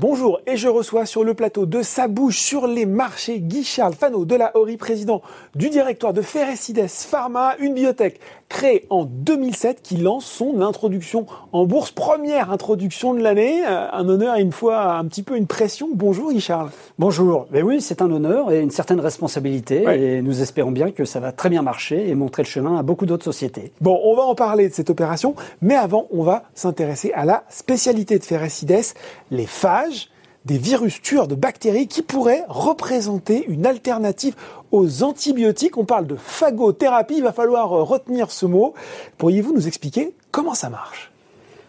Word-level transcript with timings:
Bonjour 0.00 0.40
et 0.46 0.56
je 0.56 0.66
reçois 0.66 1.04
sur 1.04 1.24
le 1.24 1.34
plateau 1.34 1.66
de 1.66 1.82
sa 1.82 2.08
bouche 2.08 2.38
sur 2.38 2.66
les 2.66 2.86
marchés 2.86 3.38
Guy 3.38 3.62
Charles 3.64 3.92
Fano 3.92 4.24
de 4.24 4.34
la 4.34 4.56
Hori, 4.56 4.78
président 4.78 5.20
du 5.54 5.68
directoire 5.68 6.14
de 6.14 6.22
Ferrecides 6.22 6.88
Pharma, 6.88 7.54
une 7.58 7.74
biotech 7.74 8.18
créée 8.50 8.84
en 8.90 9.04
2007 9.04 9.80
qui 9.82 9.96
lance 9.96 10.26
son 10.26 10.60
introduction 10.60 11.24
en 11.52 11.64
bourse, 11.64 11.92
première 11.92 12.50
introduction 12.50 13.14
de 13.14 13.20
l'année, 13.20 13.62
euh, 13.66 13.86
un 13.90 14.06
honneur 14.08 14.36
et 14.36 14.42
une 14.42 14.52
fois 14.52 14.96
un 14.96 15.04
petit 15.06 15.22
peu 15.22 15.38
une 15.38 15.46
pression. 15.46 15.88
Bonjour 15.94 16.30
Charles. 16.38 16.70
Bonjour. 16.98 17.46
Oui, 17.54 17.80
c'est 17.80 18.02
un 18.02 18.10
honneur 18.10 18.52
et 18.52 18.60
une 18.60 18.70
certaine 18.70 19.00
responsabilité 19.00 19.84
et 19.84 20.20
nous 20.20 20.42
espérons 20.42 20.72
bien 20.72 20.90
que 20.90 21.04
ça 21.04 21.20
va 21.20 21.32
très 21.32 21.48
bien 21.48 21.62
marcher 21.62 22.08
et 22.08 22.14
montrer 22.14 22.42
le 22.42 22.48
chemin 22.48 22.76
à 22.76 22.82
beaucoup 22.82 23.06
d'autres 23.06 23.24
sociétés. 23.24 23.72
Bon, 23.80 23.98
on 24.04 24.14
va 24.14 24.24
en 24.24 24.34
parler 24.34 24.68
de 24.68 24.74
cette 24.74 24.90
opération, 24.90 25.34
mais 25.62 25.76
avant, 25.76 26.08
on 26.10 26.22
va 26.22 26.44
s'intéresser 26.54 27.12
à 27.14 27.24
la 27.24 27.44
spécialité 27.48 28.18
de 28.18 28.24
Ferrecides, 28.24 28.94
les 29.30 29.46
phages 29.46 30.10
des 30.44 30.58
virus 30.58 31.02
tueurs 31.02 31.28
de 31.28 31.34
bactéries 31.34 31.86
qui 31.86 32.02
pourraient 32.02 32.44
représenter 32.48 33.44
une 33.48 33.66
alternative 33.66 34.34
aux 34.72 35.02
antibiotiques. 35.02 35.76
On 35.76 35.84
parle 35.84 36.06
de 36.06 36.16
phagothérapie, 36.16 37.16
il 37.18 37.22
va 37.22 37.32
falloir 37.32 37.72
euh, 37.72 37.82
retenir 37.82 38.30
ce 38.30 38.46
mot. 38.46 38.74
Pourriez-vous 39.18 39.54
nous 39.54 39.66
expliquer 39.66 40.14
comment 40.30 40.54
ça 40.54 40.70
marche? 40.70 41.12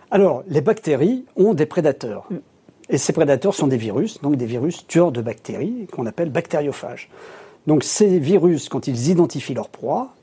Alors, 0.09 0.43
les 0.48 0.62
bactéries 0.62 1.26
ont 1.35 1.53
des 1.53 1.65
prédateurs. 1.65 2.27
Et 2.89 2.98
ces 2.98 3.13
prédateurs 3.13 3.55
sont 3.55 3.67
des 3.67 3.77
virus, 3.77 4.21
donc 4.21 4.35
des 4.35 4.45
virus 4.45 4.85
tueurs 4.85 5.13
de 5.13 5.21
bactéries, 5.21 5.88
qu'on 5.91 6.05
appelle 6.05 6.29
bactériophages. 6.29 7.10
Donc 7.67 7.84
ces 7.84 8.20
virus, 8.20 8.67
quand 8.67 8.88
ils 8.88 9.10
identifient 9.10 9.54
leur 9.54 9.70
proie, 9.70 10.13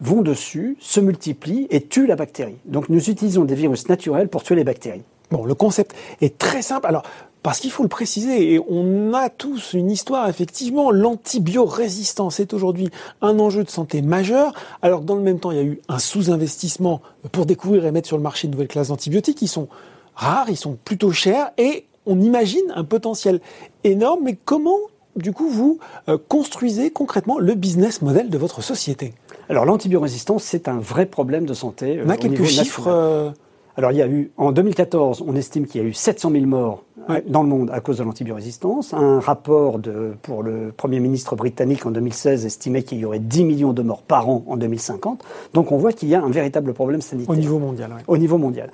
vont 0.00 0.22
dessus, 0.22 0.76
se 0.80 1.00
multiplient 1.00 1.66
et 1.70 1.86
tuent 1.86 2.06
la 2.06 2.16
bactérie. 2.16 2.56
Donc 2.64 2.88
nous 2.88 3.10
utilisons 3.10 3.44
des 3.44 3.54
virus 3.54 3.88
naturels 3.88 4.28
pour 4.28 4.42
tuer 4.42 4.54
les 4.54 4.64
bactéries. 4.64 5.02
Bon, 5.34 5.44
le 5.44 5.54
concept 5.56 5.96
est 6.20 6.38
très 6.38 6.62
simple. 6.62 6.86
Alors, 6.86 7.02
parce 7.42 7.58
qu'il 7.58 7.72
faut 7.72 7.82
le 7.82 7.88
préciser, 7.88 8.54
et 8.54 8.60
on 8.68 9.12
a 9.12 9.30
tous 9.30 9.72
une 9.72 9.90
histoire, 9.90 10.28
effectivement, 10.28 10.92
l'antibiorésistance 10.92 12.38
est 12.38 12.54
aujourd'hui 12.54 12.88
un 13.20 13.40
enjeu 13.40 13.64
de 13.64 13.68
santé 13.68 14.00
majeur, 14.00 14.52
alors 14.80 15.00
que 15.00 15.06
dans 15.06 15.16
le 15.16 15.22
même 15.22 15.40
temps, 15.40 15.50
il 15.50 15.56
y 15.56 15.60
a 15.60 15.64
eu 15.64 15.80
un 15.88 15.98
sous-investissement 15.98 17.02
pour 17.32 17.46
découvrir 17.46 17.84
et 17.84 17.90
mettre 17.90 18.06
sur 18.06 18.16
le 18.16 18.22
marché 18.22 18.46
de 18.46 18.52
nouvelles 18.52 18.68
classes 18.68 18.88
d'antibiotiques 18.88 19.36
qui 19.36 19.48
sont 19.48 19.66
rares, 20.14 20.50
ils 20.50 20.56
sont 20.56 20.78
plutôt 20.84 21.10
chers, 21.10 21.50
et 21.58 21.84
on 22.06 22.20
imagine 22.20 22.72
un 22.76 22.84
potentiel 22.84 23.40
énorme, 23.82 24.20
mais 24.22 24.38
comment 24.44 24.78
du 25.16 25.32
coup, 25.32 25.48
vous 25.48 25.78
euh, 26.08 26.18
construisez 26.28 26.90
concrètement 26.90 27.38
le 27.38 27.54
business 27.54 28.02
model 28.02 28.30
de 28.30 28.38
votre 28.38 28.62
société? 28.62 29.14
Alors, 29.48 29.64
l'antibiorésistance, 29.64 30.42
c'est 30.42 30.68
un 30.68 30.78
vrai 30.78 31.06
problème 31.06 31.44
de 31.46 31.54
santé. 31.54 32.00
On 32.04 32.08
a 32.08 32.14
euh, 32.14 32.16
quelques 32.16 32.44
chiffres 32.44 32.88
euh, 32.88 33.30
alors 33.76 33.92
il 33.92 33.98
y 33.98 34.02
a 34.02 34.06
eu, 34.06 34.30
en 34.36 34.52
2014, 34.52 35.24
on 35.26 35.34
estime 35.34 35.66
qu'il 35.66 35.80
y 35.82 35.84
a 35.84 35.86
eu 35.86 35.92
700 35.92 36.30
000 36.30 36.46
morts 36.46 36.84
euh, 37.10 37.20
dans 37.26 37.42
le 37.42 37.48
monde 37.48 37.70
à 37.72 37.80
cause 37.80 37.98
de 37.98 38.04
l'antibiorésistance. 38.04 38.94
Un 38.94 39.18
rapport 39.18 39.78
de, 39.78 40.14
pour 40.22 40.42
le 40.42 40.72
Premier 40.76 41.00
ministre 41.00 41.34
britannique 41.34 41.84
en 41.84 41.90
2016 41.90 42.46
estimait 42.46 42.82
qu'il 42.82 42.98
y 42.98 43.04
aurait 43.04 43.18
10 43.18 43.44
millions 43.44 43.72
de 43.72 43.82
morts 43.82 44.02
par 44.02 44.28
an 44.28 44.44
en 44.46 44.56
2050. 44.56 45.24
Donc 45.54 45.72
on 45.72 45.76
voit 45.76 45.92
qu'il 45.92 46.08
y 46.08 46.14
a 46.14 46.22
un 46.22 46.30
véritable 46.30 46.72
problème 46.72 47.02
sanitaire. 47.02 47.30
Au 47.30 47.36
niveau 47.36 47.58
mondial, 47.58 47.90
oui. 47.96 48.02
Au 48.06 48.16
niveau 48.16 48.38
mondial. 48.38 48.70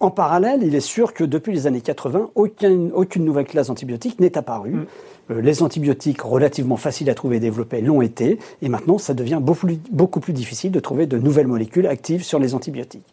En 0.00 0.10
parallèle, 0.10 0.62
il 0.62 0.74
est 0.74 0.80
sûr 0.80 1.14
que 1.14 1.24
depuis 1.24 1.54
les 1.54 1.66
années 1.66 1.80
80, 1.80 2.30
aucune, 2.34 2.90
aucune 2.94 3.24
nouvelle 3.24 3.46
classe 3.46 3.68
d'antibiotiques 3.68 4.20
n'est 4.20 4.36
apparue. 4.36 4.72
Mm. 4.72 4.86
Euh, 5.30 5.40
les 5.40 5.62
antibiotiques 5.62 6.20
relativement 6.20 6.76
faciles 6.76 7.08
à 7.08 7.14
trouver 7.14 7.36
et 7.36 7.40
développer 7.40 7.80
l'ont 7.80 8.02
été, 8.02 8.38
et 8.60 8.68
maintenant 8.68 8.98
ça 8.98 9.14
devient 9.14 9.38
beaucoup 9.40 9.68
beaucoup 9.90 10.20
plus 10.20 10.34
difficile 10.34 10.70
de 10.72 10.80
trouver 10.80 11.06
de 11.06 11.16
nouvelles 11.16 11.46
molécules 11.46 11.86
actives 11.86 12.22
sur 12.22 12.38
les 12.38 12.54
antibiotiques. 12.54 13.06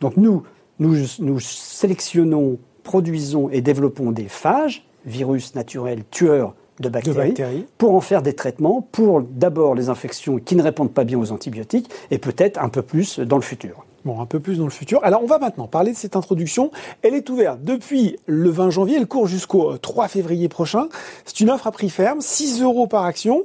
Donc 0.00 0.16
nous, 0.16 0.42
nous, 0.78 1.40
sélectionnons, 1.40 2.58
produisons 2.82 3.48
et 3.50 3.60
développons 3.60 4.12
des 4.12 4.28
phages, 4.28 4.84
virus 5.04 5.54
naturels 5.54 6.02
tueurs 6.10 6.54
de 6.80 6.88
bactéries, 6.88 7.66
pour 7.78 7.94
en 7.94 8.00
faire 8.00 8.22
des 8.22 8.34
traitements 8.34 8.86
pour 8.92 9.22
d'abord 9.22 9.74
les 9.74 9.88
infections 9.88 10.38
qui 10.38 10.56
ne 10.56 10.62
répondent 10.62 10.92
pas 10.92 11.04
bien 11.04 11.18
aux 11.18 11.32
antibiotiques 11.32 11.90
et 12.10 12.18
peut-être 12.18 12.62
un 12.62 12.68
peu 12.68 12.82
plus 12.82 13.18
dans 13.18 13.36
le 13.36 13.42
futur. 13.42 13.86
Bon, 14.06 14.20
un 14.20 14.26
peu 14.26 14.38
plus 14.38 14.58
dans 14.58 14.64
le 14.66 14.70
futur. 14.70 15.00
Alors, 15.02 15.20
on 15.24 15.26
va 15.26 15.40
maintenant 15.40 15.66
parler 15.66 15.90
de 15.90 15.96
cette 15.96 16.14
introduction. 16.14 16.70
Elle 17.02 17.14
est 17.14 17.28
ouverte 17.28 17.64
depuis 17.64 18.16
le 18.26 18.50
20 18.50 18.70
janvier. 18.70 18.98
Elle 18.98 19.08
court 19.08 19.26
jusqu'au 19.26 19.76
3 19.78 20.06
février 20.06 20.48
prochain. 20.48 20.86
C'est 21.24 21.40
une 21.40 21.50
offre 21.50 21.66
à 21.66 21.72
prix 21.72 21.90
ferme, 21.90 22.20
6 22.20 22.62
euros 22.62 22.86
par 22.86 23.04
action. 23.04 23.42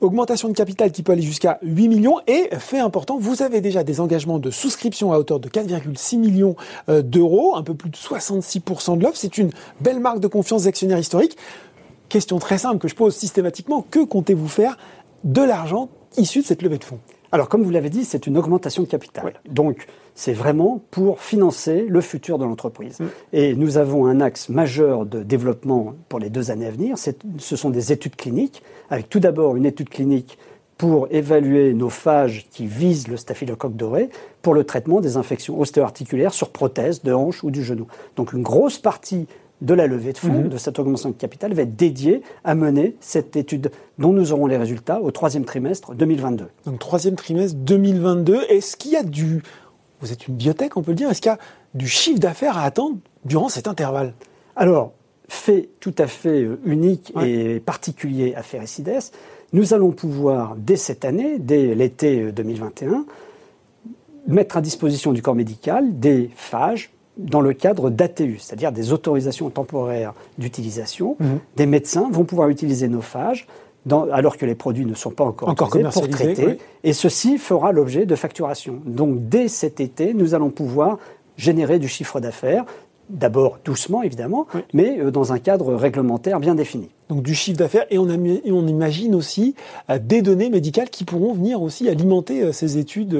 Augmentation 0.00 0.48
de 0.48 0.54
capital 0.54 0.90
qui 0.90 1.02
peut 1.02 1.12
aller 1.12 1.20
jusqu'à 1.20 1.58
8 1.60 1.88
millions. 1.88 2.18
Et, 2.26 2.48
fait 2.60 2.78
important, 2.78 3.18
vous 3.18 3.42
avez 3.42 3.60
déjà 3.60 3.84
des 3.84 4.00
engagements 4.00 4.38
de 4.38 4.50
souscription 4.50 5.12
à 5.12 5.18
hauteur 5.18 5.38
de 5.38 5.50
4,6 5.50 6.16
millions 6.16 6.56
euh, 6.88 7.02
d'euros, 7.02 7.54
un 7.54 7.62
peu 7.62 7.74
plus 7.74 7.90
de 7.90 7.96
66% 7.96 8.96
de 8.96 9.02
l'offre. 9.02 9.18
C'est 9.18 9.36
une 9.36 9.50
belle 9.82 10.00
marque 10.00 10.20
de 10.20 10.28
confiance 10.28 10.62
des 10.62 10.68
actionnaires 10.68 10.98
historiques. 10.98 11.36
Question 12.08 12.38
très 12.38 12.56
simple 12.56 12.78
que 12.78 12.88
je 12.88 12.94
pose 12.94 13.14
systématiquement. 13.14 13.84
Que 13.90 14.02
comptez-vous 14.02 14.48
faire 14.48 14.78
de 15.24 15.42
l'argent 15.42 15.90
issu 16.16 16.40
de 16.40 16.46
cette 16.46 16.62
levée 16.62 16.78
de 16.78 16.84
fonds? 16.84 17.00
Alors, 17.32 17.48
comme 17.48 17.62
vous 17.62 17.70
l'avez 17.70 17.90
dit, 17.90 18.04
c'est 18.04 18.26
une 18.26 18.36
augmentation 18.36 18.82
de 18.82 18.88
capital. 18.88 19.34
Donc, 19.48 19.86
c'est 20.14 20.32
vraiment 20.32 20.82
pour 20.90 21.20
financer 21.20 21.86
le 21.88 22.00
futur 22.00 22.38
de 22.38 22.44
l'entreprise. 22.44 22.98
Mm. 22.98 23.06
Et 23.32 23.54
nous 23.54 23.78
avons 23.78 24.06
un 24.06 24.20
axe 24.20 24.48
majeur 24.48 25.06
de 25.06 25.22
développement 25.22 25.94
pour 26.08 26.18
les 26.18 26.28
deux 26.28 26.50
années 26.50 26.66
à 26.66 26.70
venir. 26.70 26.96
Ce 26.98 27.56
sont 27.56 27.70
des 27.70 27.92
études 27.92 28.16
cliniques, 28.16 28.62
avec 28.90 29.08
tout 29.08 29.20
d'abord 29.20 29.56
une 29.56 29.66
étude 29.66 29.88
clinique 29.88 30.38
pour 30.76 31.08
évaluer 31.10 31.74
nos 31.74 31.90
phages 31.90 32.46
qui 32.50 32.66
visent 32.66 33.06
le 33.06 33.18
staphylocoque 33.18 33.76
doré 33.76 34.08
pour 34.40 34.54
le 34.54 34.64
traitement 34.64 35.02
des 35.02 35.18
infections 35.18 35.60
ostéo-articulaires 35.60 36.32
sur 36.32 36.48
prothèse 36.48 37.02
de 37.02 37.12
hanche 37.12 37.44
ou 37.44 37.50
du 37.50 37.62
genou. 37.62 37.86
Donc 38.16 38.32
une 38.32 38.42
grosse 38.42 38.78
partie 38.78 39.26
de 39.60 39.74
la 39.74 39.86
levée 39.86 40.12
de 40.12 40.18
fonds, 40.18 40.42
mhm. 40.42 40.48
de 40.48 40.56
cette 40.56 40.78
augmentation 40.78 41.10
de 41.10 41.14
capital, 41.14 41.52
va 41.52 41.62
être 41.62 41.76
dédiée 41.76 42.22
à 42.44 42.54
mener 42.54 42.96
cette 43.00 43.36
étude 43.36 43.70
dont 43.98 44.12
nous 44.12 44.32
aurons 44.32 44.46
les 44.46 44.56
résultats 44.56 45.00
au 45.00 45.10
troisième 45.10 45.44
trimestre 45.44 45.94
2022. 45.94 46.46
Donc 46.64 46.78
troisième 46.78 47.16
trimestre 47.16 47.56
2022, 47.56 48.40
est-ce 48.48 48.76
qu'il 48.76 48.92
y 48.92 48.96
a 48.96 49.02
du... 49.02 49.42
Vous 50.00 50.12
êtes 50.12 50.28
une 50.28 50.34
biotech, 50.34 50.76
on 50.76 50.82
peut 50.82 50.92
le 50.92 50.96
dire, 50.96 51.10
est-ce 51.10 51.20
qu'il 51.20 51.30
y 51.30 51.34
a 51.34 51.38
du 51.74 51.86
chiffre 51.86 52.18
d'affaires 52.18 52.56
à 52.56 52.64
attendre 52.64 52.96
durant 53.24 53.48
cet 53.48 53.68
intervalle? 53.68 54.14
Alors, 54.56 54.92
fait 55.28 55.68
tout 55.78 55.94
à 55.98 56.06
fait 56.06 56.42
euh, 56.42 56.58
unique 56.64 57.12
et 57.22 57.60
particulier 57.60 58.34
à 58.34 58.42
Ferricides, 58.42 58.90
nous 59.52 59.74
allons 59.74 59.90
pouvoir, 59.90 60.56
dès 60.56 60.76
cette 60.76 61.04
année, 61.04 61.38
dès 61.38 61.74
l'été 61.74 62.32
2021, 62.32 62.92
euh, 62.92 62.94
mettre 64.26 64.56
à 64.56 64.60
disposition 64.60 65.12
du 65.12 65.22
corps 65.22 65.34
médical 65.34 65.98
des 65.98 66.30
phages 66.34 66.90
dans 67.20 67.40
le 67.40 67.52
cadre 67.52 67.90
d'ATU, 67.90 68.38
c'est-à-dire 68.38 68.72
des 68.72 68.92
autorisations 68.92 69.50
temporaires 69.50 70.14
d'utilisation. 70.38 71.16
Mhm. 71.18 71.38
Des 71.56 71.66
médecins 71.66 72.08
vont 72.10 72.24
pouvoir 72.24 72.48
utiliser 72.48 72.88
nos 72.88 73.00
phages 73.00 73.46
alors 73.90 74.36
que 74.36 74.44
les 74.44 74.54
produits 74.54 74.84
ne 74.84 74.94
sont 74.94 75.10
pas 75.10 75.24
encore, 75.24 75.48
encore 75.48 75.70
pour 75.70 76.08
traiter. 76.08 76.58
Et 76.84 76.92
ceci 76.92 77.38
fera 77.38 77.72
l'objet 77.72 78.04
de 78.06 78.14
facturation. 78.14 78.80
Donc 78.84 79.28
dès 79.28 79.48
cet 79.48 79.80
été, 79.80 80.12
nous 80.12 80.34
allons 80.34 80.50
pouvoir 80.50 80.98
générer 81.36 81.78
du 81.78 81.88
chiffre 81.88 82.20
d'affaires, 82.20 82.64
d'abord 83.10 83.58
doucement 83.64 84.02
évidemment, 84.02 84.46
mais 84.72 84.98
euh, 85.00 85.10
dans 85.10 85.32
un 85.32 85.38
cadre 85.38 85.74
réglementaire 85.74 86.40
bien 86.40 86.54
défini 86.54 86.88
donc 87.08 87.24
du 87.24 87.34
chiffre 87.34 87.58
d'affaires, 87.58 87.86
et 87.90 87.98
on, 87.98 88.06
on, 88.06 88.66
imagine 88.68 89.16
aussi 89.16 89.56
euh, 89.90 89.98
des 89.98 90.22
données 90.22 90.48
médicales 90.48 90.90
qui 90.90 91.04
pourront 91.04 91.32
venir 91.32 91.60
aussi 91.60 91.88
alimenter 91.88 92.40
euh, 92.40 92.52
ces 92.52 92.78
études 92.78 93.18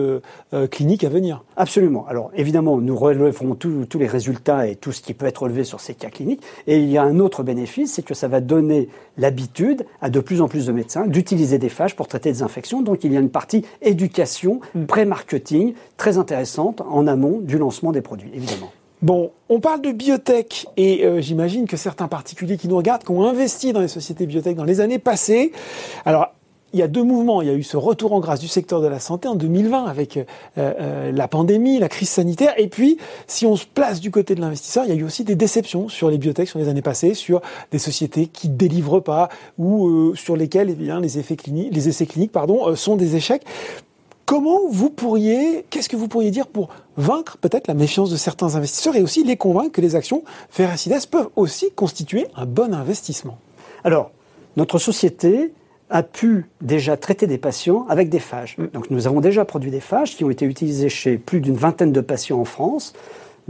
cliniques 0.70 1.02
à 1.02 1.08
venir. 1.08 1.42
Absolument. 1.56 2.06
Alors 2.06 2.30
évidemment, 2.36 2.76
nous 2.76 2.94
relèverons 2.94 3.56
tous 3.56 3.98
les 3.98 4.06
résultats 4.06 4.68
et 4.68 4.76
tout 4.76 4.92
ce 4.92 5.00
qui 5.00 5.12
peut 5.12 5.26
être 5.26 5.42
relevé 5.42 5.64
sur 5.64 5.80
ces 5.80 5.94
cas 5.94 6.08
cliniques. 6.08 6.40
Et 6.68 6.78
il 6.78 6.88
y 6.88 6.98
a 6.98 7.02
un 7.02 7.18
autre 7.18 7.42
bénéfice, 7.42 7.94
c'est 7.94 8.02
que 8.02 8.14
ça 8.14 8.28
va 8.28 8.40
donner 8.40 8.88
l'habitude 9.18 9.84
à 10.00 10.08
de 10.08 10.20
plus 10.20 10.40
en 10.40 10.46
plus 10.46 10.66
de 10.66 10.72
médecins 10.72 11.06
d'utiliser 11.08 11.58
des 11.58 11.68
phages 11.68 11.96
pour 11.96 12.06
traiter 12.06 12.30
des 12.30 12.42
infections. 12.42 12.82
Donc 12.82 13.02
il 13.02 13.12
y 13.12 13.16
a 13.16 13.20
une 13.20 13.30
partie 13.30 13.64
éducation, 13.82 14.60
mm. 14.74 14.84
pré-marketing 14.84 15.74
très 15.96 16.16
intéressante 16.16 16.80
en 16.80 17.08
amont 17.08 17.40
du 17.40 17.58
lancement 17.58 17.90
des 17.90 18.02
produits, 18.02 18.30
évidemment. 18.34 18.70
Bon, 19.02 19.30
on 19.48 19.60
parle 19.60 19.80
de 19.80 19.92
biotech 19.92 20.66
et 20.76 21.06
euh, 21.06 21.22
j'imagine 21.22 21.66
que 21.66 21.78
certains 21.78 22.06
particuliers 22.06 22.58
qui 22.58 22.68
nous 22.68 22.76
regardent, 22.76 23.02
qui 23.02 23.10
ont 23.10 23.24
investi 23.24 23.72
dans 23.72 23.80
les 23.80 23.88
sociétés 23.88 24.26
biotech 24.26 24.54
dans 24.54 24.64
les 24.64 24.80
années 24.80 24.98
passées, 24.98 25.52
alors 26.04 26.34
il 26.74 26.78
y 26.78 26.82
a 26.82 26.86
deux 26.86 27.02
mouvements. 27.02 27.40
Il 27.40 27.48
y 27.48 27.50
a 27.50 27.54
eu 27.54 27.62
ce 27.62 27.78
retour 27.78 28.12
en 28.12 28.20
grâce 28.20 28.40
du 28.40 28.46
secteur 28.46 28.82
de 28.82 28.86
la 28.86 29.00
santé 29.00 29.26
en 29.26 29.36
2020 29.36 29.86
avec 29.86 30.18
euh, 30.18 30.24
euh, 30.58 31.12
la 31.12 31.28
pandémie, 31.28 31.78
la 31.78 31.88
crise 31.88 32.10
sanitaire. 32.10 32.52
Et 32.58 32.68
puis, 32.68 32.98
si 33.26 33.46
on 33.46 33.56
se 33.56 33.64
place 33.64 34.00
du 34.00 34.10
côté 34.10 34.34
de 34.34 34.40
l'investisseur, 34.42 34.84
il 34.84 34.90
y 34.90 34.92
a 34.92 35.00
eu 35.00 35.02
aussi 35.02 35.24
des 35.24 35.34
déceptions 35.34 35.88
sur 35.88 36.10
les 36.10 36.18
biotech 36.18 36.48
sur 36.48 36.58
les 36.58 36.68
années 36.68 36.82
passées, 36.82 37.14
sur 37.14 37.40
des 37.72 37.78
sociétés 37.78 38.26
qui 38.26 38.50
délivrent 38.50 39.00
pas 39.00 39.30
ou 39.58 40.14
sur 40.14 40.36
lesquelles 40.36 40.68
eh 40.70 40.74
bien, 40.74 41.00
les, 41.00 41.18
essais 41.18 41.36
cliniques 42.06 42.32
pardon, 42.32 42.76
sont 42.76 42.96
des 42.96 43.16
échecs. 43.16 43.44
Comment 44.30 44.68
vous 44.70 44.90
pourriez, 44.90 45.64
qu'est-ce 45.70 45.88
que 45.88 45.96
vous 45.96 46.06
pourriez 46.06 46.30
dire 46.30 46.46
pour 46.46 46.68
vaincre 46.96 47.36
peut-être 47.38 47.66
la 47.66 47.74
méfiance 47.74 48.12
de 48.12 48.16
certains 48.16 48.54
investisseurs 48.54 48.94
et 48.94 49.02
aussi 49.02 49.24
les 49.24 49.36
convaincre 49.36 49.72
que 49.72 49.80
les 49.80 49.96
actions 49.96 50.22
Ferracides 50.50 51.04
peuvent 51.10 51.30
aussi 51.34 51.72
constituer 51.72 52.28
un 52.36 52.46
bon 52.46 52.72
investissement? 52.72 53.38
Alors, 53.82 54.12
notre 54.56 54.78
société 54.78 55.52
a 55.88 56.04
pu 56.04 56.48
déjà 56.60 56.96
traiter 56.96 57.26
des 57.26 57.38
patients 57.38 57.86
avec 57.88 58.08
des 58.08 58.20
phages. 58.20 58.56
Mm. 58.56 58.66
Donc 58.68 58.90
nous 58.90 59.08
avons 59.08 59.20
déjà 59.20 59.44
produit 59.44 59.72
des 59.72 59.80
phages 59.80 60.14
qui 60.14 60.22
ont 60.22 60.30
été 60.30 60.44
utilisés 60.44 60.90
chez 60.90 61.18
plus 61.18 61.40
d'une 61.40 61.56
vingtaine 61.56 61.90
de 61.90 62.00
patients 62.00 62.38
en 62.38 62.44
France 62.44 62.92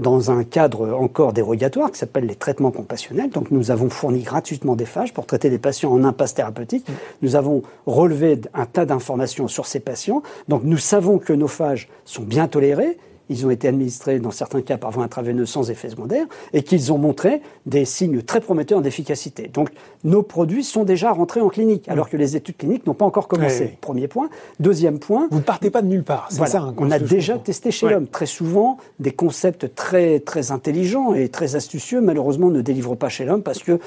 dans 0.01 0.31
un 0.31 0.45
cadre 0.45 0.95
encore 0.95 1.33
dérogatoire 1.33 1.91
qui 1.93 1.99
s'appelle 1.99 2.27
les 2.27 2.35
traitements 2.35 2.71
compassionnels. 2.71 3.31
Donc 3.31 3.51
nous 3.51 3.71
avons 3.71 3.91
fourni 3.91 4.23
gratuitement 4.23 4.75
des 4.75 4.87
phages 4.87 5.13
pour 5.13 5.27
traiter 5.27 5.51
des 5.51 5.59
patients 5.59 5.93
en 5.93 6.05
impasse 6.05 6.35
thérapeutique. 6.35 6.87
Nous 7.23 7.37
avons 7.37 7.63
relevé 7.87 8.41
un 8.55 8.67
tas 8.67 8.87
d'informations 8.87 9.47
sur 9.47 9.67
ces 9.67 9.81
patients. 9.81 10.23
Donc 10.49 10.63
nous 10.65 10.79
savons 10.79 11.19
que 11.19 11.33
nos 11.33 11.49
phages 11.49 11.89
sont 12.05 12.23
bien 12.23 12.49
tolérés 12.49 12.99
ils 13.31 13.47
ont 13.47 13.51
été 13.51 13.69
administrés 13.69 14.19
dans 14.19 14.33
certains 14.33 14.61
cas 14.61 14.77
par 14.77 14.91
voie 14.91 15.05
intraveineuse 15.05 15.49
sans 15.49 15.71
effet 15.71 15.89
secondaire 15.89 16.27
et 16.53 16.63
qu'ils 16.63 16.93
ont 16.93 16.99
montré 16.99 17.41
des 17.65 17.85
signes 17.87 18.23
très 18.23 18.41
prometteurs 18.41 18.83
d'efficacité. 18.83 19.49
Donc 19.49 19.71
nos 20.05 20.23
produits 20.23 20.65
sont 20.65 20.85
déjà 20.85 21.13
rentrés 21.13 21.41
en 21.41 21.49
clinique 21.49 21.89
alors 21.89 22.11
que 22.11 22.17
les 22.17 22.37
études 22.37 22.59
cliniques 22.59 22.87
n'ont 22.87 22.95
pas 22.95 23.07
encore 23.07 23.29
commencé. 23.29 23.79
Premier 23.81 24.09
point. 24.09 24.29
Deuxième 24.59 24.99
point. 24.99 25.29
Vous 25.31 25.39
ne 25.39 25.43
partez 25.43 25.71
pas 25.71 25.81
de 25.81 25.87
nulle 25.87 26.05
part. 26.05 26.27
C'est 26.31 26.45
ça. 26.47 26.61
Hein, 26.61 26.75
on 26.77 26.91
a 26.91 26.99
déjà 26.99 27.39
testé 27.39 27.71
chez 27.71 27.89
l'homme. 27.89 28.09
Très 28.09 28.27
souvent, 28.27 28.77
des 28.99 29.13
concepts 29.13 29.75
très 29.75 30.21
très 30.21 30.51
intelligents 30.51 31.15
et 31.15 31.29
très 31.29 31.57
astucieux 31.57 32.01
malheureusement 32.01 32.51
ne 32.51 32.61
délivrent 32.61 32.97
pas 32.97 33.09
chez 33.09 33.25
l'homme 33.25 33.43
parce 33.43 33.61
que 33.61 33.79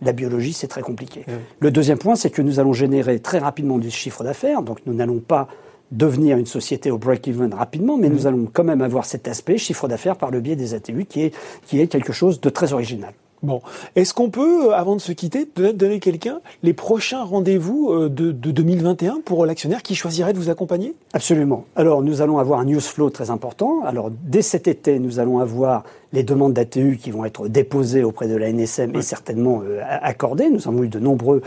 la 0.00 0.12
biologie, 0.12 0.52
c'est 0.52 0.66
très 0.66 0.82
compliqué. 0.82 1.24
Le 1.60 1.70
deuxième 1.70 1.98
point, 1.98 2.16
c'est 2.16 2.30
que 2.30 2.42
nous 2.42 2.60
allons 2.60 2.72
générer 2.72 3.20
très 3.20 3.38
rapidement 3.38 3.78
du 3.78 3.90
chiffre 3.90 4.24
d'affaires, 4.24 4.62
donc 4.62 4.80
nous 4.86 4.94
n'allons 4.94 5.20
pas 5.20 5.48
devenir 5.92 6.38
une 6.38 6.46
société 6.46 6.90
au 6.90 6.98
break-even 6.98 7.54
rapidement, 7.54 7.96
mais 7.96 8.08
nous 8.08 8.22
mm. 8.22 8.26
allons 8.26 8.48
quand 8.52 8.64
même 8.64 8.82
avoir 8.82 9.04
cet 9.04 9.28
aspect 9.28 9.58
chiffre 9.58 9.86
d'affaires 9.86 10.16
par 10.16 10.30
le 10.30 10.40
biais 10.40 10.56
des 10.56 10.74
ATU 10.74 11.04
qui 11.04 11.22
est, 11.22 11.34
qui 11.66 11.80
est 11.80 11.86
quelque 11.86 12.12
chose 12.12 12.40
de 12.40 12.48
très 12.48 12.72
original. 12.72 13.12
Bon, 13.42 13.60
est-ce 13.96 14.14
qu'on 14.14 14.30
peut, 14.30 14.68
euh, 14.68 14.72
avant 14.72 14.94
de 14.94 15.00
se 15.00 15.10
quitter, 15.10 15.48
donner 15.74 15.98
quelqu'un 15.98 16.40
les 16.62 16.72
prochains 16.72 17.24
rendez-vous 17.24 17.90
euh, 17.90 18.08
de, 18.08 18.30
de 18.30 18.50
2021 18.52 19.20
pour 19.24 19.44
l'actionnaire 19.46 19.82
qui 19.82 19.96
choisirait 19.96 20.32
de 20.32 20.38
vous 20.38 20.48
accompagner? 20.48 20.94
Absolument. 21.12 21.64
Alors, 21.74 22.02
nous 22.02 22.22
allons 22.22 22.38
avoir 22.38 22.60
un 22.60 22.66
news 22.66 22.80
flow 22.80 23.10
très 23.10 23.30
important. 23.30 23.82
Alors, 23.84 24.12
dès 24.12 24.42
cet 24.42 24.68
été, 24.68 25.00
nous 25.00 25.18
allons 25.18 25.40
avoir 25.40 25.82
les 26.12 26.22
demandes 26.22 26.52
d'ATU 26.52 26.98
qui 27.02 27.10
vont 27.10 27.24
être 27.24 27.48
déposées 27.48 28.04
auprès 28.04 28.28
de 28.28 28.36
la 28.36 28.52
NSM 28.52 28.94
et 28.94 29.02
certainement 29.02 29.62
euh, 29.64 29.80
accordées. 30.02 30.48
Nous 30.48 30.68
avons 30.68 30.84
eu 30.84 30.88
de 30.88 31.00
nombreux 31.00 31.42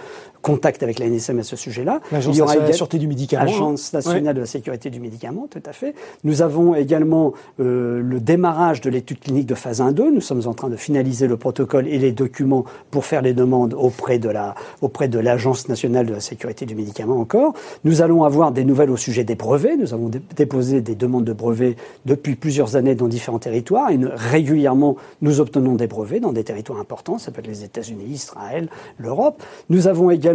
contacts 0.45 0.83
avec 0.83 1.00
la 1.00 1.07
NSM 1.07 1.39
à 1.39 1.44
ce 1.44 1.56
sujet-là. 1.56 2.01
L'Agence 2.12 2.38
nationale 2.38 2.62
de 2.62 2.68
la 2.68 2.74
sécurité 2.74 3.00
du 3.00 3.07
médicament. 3.07 3.44
Agence 3.51 3.94
nationale 3.94 4.36
de 4.36 4.39
la 4.42 4.45
sécurité 4.45 4.89
du 4.92 5.00
médicament, 5.00 5.47
tout 5.50 5.63
à 5.65 5.74
fait. 5.74 5.95
Nous 6.24 6.44
avons 6.44 6.75
également 6.75 7.33
euh, 7.59 8.00
le 8.00 8.19
démarrage 8.19 8.80
de 8.81 8.92
l'étude 8.92 9.19
clinique 9.19 9.47
de 9.47 9.56
phase 9.56 9.81
1-2. 9.81 10.13
Nous 10.13 10.21
sommes 10.21 10.44
en 10.45 10.53
train 10.53 10.69
de 10.69 10.75
finaliser 10.75 11.25
le 11.25 11.36
protocole 11.36 11.88
et 11.88 11.97
les 11.97 12.12
documents 12.12 12.63
pour 12.92 13.06
faire 13.06 13.24
les 13.24 13.33
demandes 13.33 13.74
auprès 13.74 14.19
de 14.19 14.30
la 14.30 14.53
auprès 14.83 15.07
de 15.07 15.18
l'Agence 15.18 15.68
nationale 15.68 16.06
de 16.06 16.13
la 16.13 16.19
sécurité 16.19 16.68
du 16.68 16.75
médicament 16.75 17.19
encore. 17.19 17.53
Nous 17.83 18.03
allons 18.03 18.24
avoir 18.24 18.51
des 18.51 18.65
nouvelles 18.65 18.92
au 18.92 18.97
sujet 18.97 19.24
des 19.24 19.33
brevets. 19.33 19.77
Nous 19.80 19.95
avons 19.95 20.12
déposé 20.36 20.81
des 20.81 20.94
demandes 20.94 21.25
de 21.25 21.33
brevets 21.33 21.75
depuis 22.06 22.36
plusieurs 22.36 22.75
années 22.75 22.94
dans 22.94 23.07
différents 23.07 23.39
territoires 23.39 23.89
et 23.89 23.97
régulièrement 24.13 24.95
nous 25.24 25.39
obtenons 25.39 25.74
des 25.74 25.88
brevets 25.88 26.19
dans 26.19 26.33
des 26.33 26.44
territoires 26.44 26.80
importants. 26.80 27.18
Ça 27.18 27.31
peut 27.31 27.39
être 27.39 27.47
les 27.47 27.63
États-Unis, 27.63 28.06
Israël, 28.12 28.69
l'Europe. 29.00 29.42
Nous 29.71 29.88
avons 29.88 30.12
également 30.12 30.35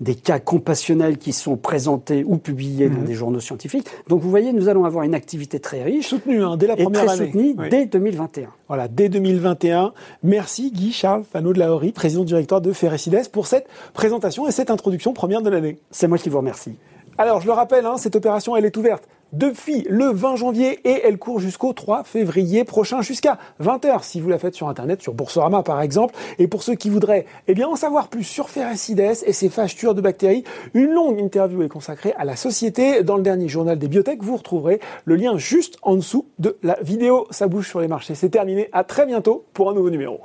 des 0.00 0.14
cas 0.14 0.38
compassionnels 0.38 1.18
qui 1.18 1.32
sont 1.32 1.56
présentés 1.56 2.24
ou 2.26 2.36
publiés 2.36 2.88
dans 2.88 3.00
mhm. 3.00 3.04
des 3.04 3.14
journaux 3.14 3.40
scientifiques. 3.40 3.88
Donc 4.08 4.22
vous 4.22 4.30
voyez, 4.30 4.52
nous 4.52 4.68
allons 4.68 4.84
avoir 4.84 5.04
une 5.04 5.14
activité 5.14 5.60
très 5.60 5.82
riche. 5.82 6.08
Soutenue 6.08 6.42
hein, 6.42 6.56
dès 6.56 6.66
la 6.66 6.76
première 6.76 7.04
et 7.04 7.06
très 7.06 7.16
Soutenue 7.16 7.54
dès 7.70 7.86
2021. 7.86 8.48
Voilà, 8.68 8.88
dès 8.88 9.08
2021. 9.08 9.92
Merci 10.22 10.70
Guy 10.70 10.92
Charles 10.92 11.24
Fano 11.24 11.52
de 11.52 11.58
la 11.58 11.72
Horie, 11.72 11.92
président 11.92 12.24
directeur 12.24 12.60
de 12.60 12.72
Ferricides, 12.72 13.28
pour 13.30 13.46
cette 13.46 13.66
présentation 13.94 14.46
et 14.48 14.52
cette 14.52 14.70
introduction 14.70 15.12
première 15.12 15.42
de 15.42 15.50
l'année. 15.50 15.78
C'est 15.90 16.08
moi 16.08 16.18
qui 16.18 16.28
vous 16.28 16.38
remercie. 16.38 16.76
Alors, 17.18 17.40
je 17.40 17.46
le 17.46 17.52
rappelle, 17.52 17.86
hein, 17.86 17.96
cette 17.96 18.14
opération, 18.14 18.56
elle 18.56 18.66
est 18.66 18.76
ouverte 18.76 19.04
depuis 19.32 19.86
le 19.88 20.06
20 20.06 20.36
janvier 20.36 20.80
et 20.84 21.02
elle 21.04 21.18
court 21.18 21.40
jusqu'au 21.40 21.72
3 21.72 22.04
février 22.04 22.64
prochain 22.64 23.02
jusqu'à 23.02 23.38
20h 23.62 24.02
si 24.02 24.20
vous 24.20 24.28
la 24.28 24.38
faites 24.38 24.54
sur 24.54 24.68
internet 24.68 25.02
sur 25.02 25.14
Boursorama 25.14 25.62
par 25.62 25.80
exemple. 25.80 26.14
Et 26.38 26.48
pour 26.48 26.62
ceux 26.62 26.74
qui 26.74 26.90
voudraient 26.90 27.26
eh 27.48 27.54
bien 27.54 27.68
en 27.68 27.76
savoir 27.76 28.08
plus 28.08 28.24
sur 28.24 28.48
Ferricides 28.48 29.00
et 29.00 29.32
ses 29.32 29.48
fâchetures 29.48 29.94
de 29.94 30.00
bactéries 30.00 30.44
une 30.74 30.90
longue 30.90 31.20
interview 31.20 31.62
est 31.62 31.68
consacrée 31.68 32.14
à 32.16 32.24
la 32.24 32.36
société. 32.36 33.02
Dans 33.02 33.16
le 33.16 33.22
dernier 33.22 33.48
journal 33.48 33.78
des 33.78 33.88
biotech 33.88 34.22
vous 34.22 34.36
retrouverez 34.36 34.80
le 35.04 35.16
lien 35.16 35.36
juste 35.36 35.76
en 35.82 35.96
dessous 35.96 36.26
de 36.38 36.56
la 36.62 36.78
vidéo. 36.82 37.26
Ça 37.30 37.48
bouge 37.48 37.68
sur 37.68 37.80
les 37.80 37.88
marchés. 37.88 38.14
C'est 38.14 38.30
terminé. 38.30 38.68
À 38.72 38.84
très 38.84 39.06
bientôt 39.06 39.44
pour 39.52 39.70
un 39.70 39.74
nouveau 39.74 39.90
numéro 39.90 40.20